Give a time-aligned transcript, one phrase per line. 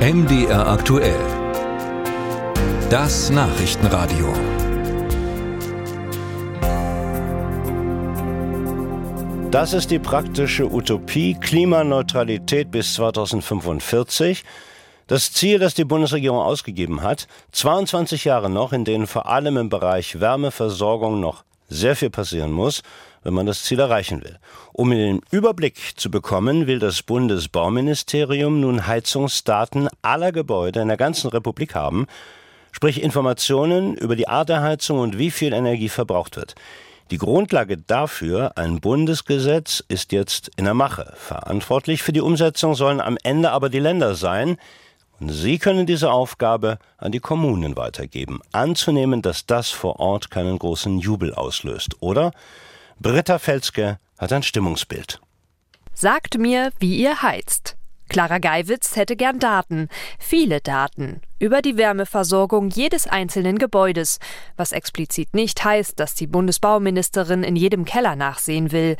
[0.00, 1.20] MDR aktuell.
[2.88, 4.32] Das Nachrichtenradio.
[9.50, 14.42] Das ist die praktische Utopie Klimaneutralität bis 2045.
[15.06, 19.68] Das Ziel, das die Bundesregierung ausgegeben hat, 22 Jahre noch, in denen vor allem im
[19.68, 22.82] Bereich Wärmeversorgung noch sehr viel passieren muss,
[23.22, 24.38] wenn man das Ziel erreichen will.
[24.72, 31.30] Um den Überblick zu bekommen, will das Bundesbauministerium nun Heizungsdaten aller Gebäude in der ganzen
[31.30, 32.06] Republik haben,
[32.72, 36.54] sprich Informationen über die Art der Heizung und wie viel Energie verbraucht wird.
[37.10, 41.12] Die Grundlage dafür, ein Bundesgesetz, ist jetzt in der Mache.
[41.16, 44.58] Verantwortlich für die Umsetzung sollen am Ende aber die Länder sein.
[45.20, 48.40] Sie können diese Aufgabe an die Kommunen weitergeben.
[48.52, 52.32] Anzunehmen, dass das vor Ort keinen großen Jubel auslöst, oder?
[52.98, 55.20] Britta Felske hat ein Stimmungsbild.
[55.92, 57.76] Sagt mir, wie ihr heizt.
[58.08, 59.88] Clara Geiwitz hätte gern Daten,
[60.18, 64.18] viele Daten, über die Wärmeversorgung jedes einzelnen Gebäudes,
[64.56, 68.96] was explizit nicht heißt, dass die Bundesbauministerin in jedem Keller nachsehen will.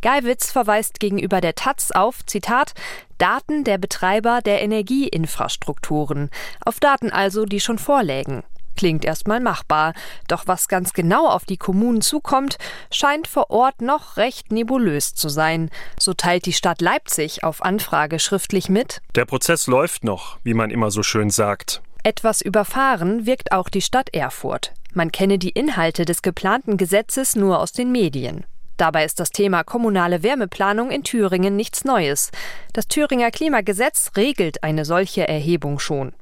[0.00, 2.74] Geiwitz verweist gegenüber der Taz auf, Zitat,
[3.18, 6.30] Daten der Betreiber der Energieinfrastrukturen,
[6.64, 8.42] auf Daten also, die schon vorlägen.
[8.76, 9.94] Klingt erstmal machbar,
[10.26, 12.56] doch was ganz genau auf die Kommunen zukommt,
[12.90, 15.70] scheint vor Ort noch recht nebulös zu sein.
[15.98, 19.00] So teilt die Stadt Leipzig auf Anfrage schriftlich mit.
[19.14, 21.82] Der Prozess läuft noch, wie man immer so schön sagt.
[22.02, 24.72] Etwas überfahren wirkt auch die Stadt Erfurt.
[24.92, 28.44] Man kenne die Inhalte des geplanten Gesetzes nur aus den Medien.
[28.76, 32.30] Dabei ist das Thema kommunale Wärmeplanung in Thüringen nichts Neues.
[32.72, 36.12] Das Thüringer Klimagesetz regelt eine solche Erhebung schon.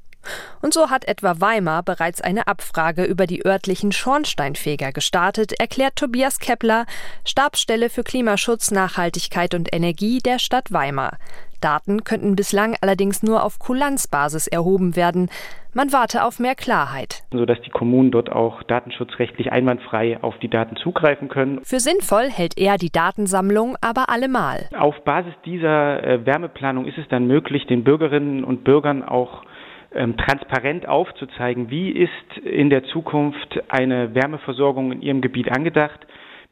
[0.60, 6.38] Und so hat etwa Weimar bereits eine Abfrage über die örtlichen Schornsteinfeger gestartet, erklärt Tobias
[6.38, 6.86] Kepler,
[7.24, 11.18] Stabsstelle für Klimaschutz, Nachhaltigkeit und Energie der Stadt Weimar.
[11.62, 15.30] Daten könnten bislang allerdings nur auf Kulanzbasis erhoben werden.
[15.74, 17.22] Man warte auf mehr Klarheit.
[17.32, 21.60] Sodass die Kommunen dort auch datenschutzrechtlich einwandfrei auf die Daten zugreifen können.
[21.62, 24.68] Für sinnvoll hält er die Datensammlung aber allemal.
[24.78, 29.44] Auf Basis dieser äh, Wärmeplanung ist es dann möglich, den Bürgerinnen und Bürgern auch
[30.16, 36.00] transparent aufzuzeigen, wie ist in der Zukunft eine Wärmeversorgung in Ihrem Gebiet angedacht.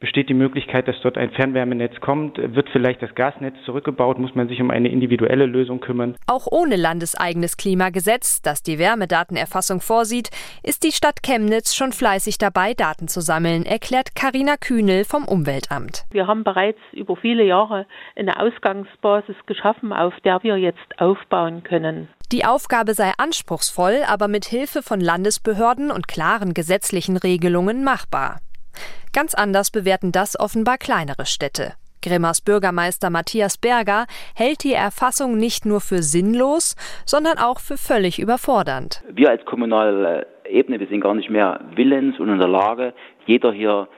[0.01, 2.39] Besteht die Möglichkeit, dass dort ein Fernwärmenetz kommt?
[2.39, 4.19] Wird vielleicht das Gasnetz zurückgebaut?
[4.19, 6.17] Muss man sich um eine individuelle Lösung kümmern?
[6.27, 10.31] Auch ohne landeseigenes Klimagesetz, das die Wärmedatenerfassung vorsieht,
[10.63, 16.07] ist die Stadt Chemnitz schon fleißig dabei, Daten zu sammeln, erklärt Karina Kühnel vom Umweltamt.
[16.13, 17.85] Wir haben bereits über viele Jahre
[18.17, 22.09] eine Ausgangsbasis geschaffen, auf der wir jetzt aufbauen können.
[22.33, 28.39] Die Aufgabe sei anspruchsvoll, aber mit Hilfe von Landesbehörden und klaren gesetzlichen Regelungen machbar.
[29.13, 31.75] Ganz anders bewerten das offenbar kleinere Städte.
[32.03, 38.19] Grimmers Bürgermeister Matthias Berger hält die Erfassung nicht nur für sinnlos, sondern auch für völlig
[38.19, 39.03] überfordernd.
[39.13, 42.95] Wir als kommunale Ebene, wir sind gar nicht mehr willens und in der Lage,
[43.27, 43.89] jeder hier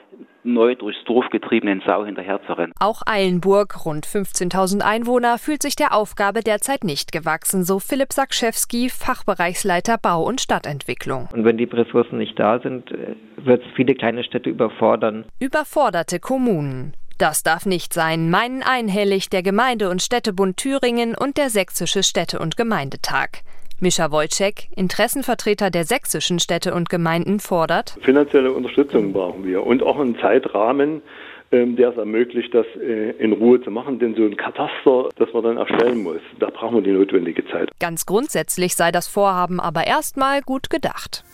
[0.45, 2.73] neu durchs Dorf getriebenen Sau hinterherzurennen.
[2.79, 8.89] Auch Eilenburg, rund 15.000 Einwohner, fühlt sich der Aufgabe derzeit nicht gewachsen, so Philipp Sakschewski,
[8.89, 11.29] Fachbereichsleiter Bau- und Stadtentwicklung.
[11.33, 12.91] Und wenn die Ressourcen nicht da sind,
[13.37, 15.25] wird es viele kleine Städte überfordern.
[15.39, 16.95] Überforderte Kommunen.
[17.19, 22.41] Das darf nicht sein, meinen einhellig der Gemeinde- und Städtebund Thüringen und der Sächsische Städte-
[22.41, 23.43] und Gemeindetag.
[23.83, 29.99] Mischa Wojcek, Interessenvertreter der sächsischen Städte und Gemeinden, fordert Finanzielle Unterstützung brauchen wir und auch
[29.99, 31.03] einen Zeitrahmen,
[31.51, 33.99] ähm, der es ermöglicht, das äh, in Ruhe zu machen.
[33.99, 37.71] Denn so ein Kataster, das man dann erstellen muss, da brauchen wir die notwendige Zeit.
[37.81, 41.25] Ganz grundsätzlich sei das Vorhaben aber erstmal gut gedacht.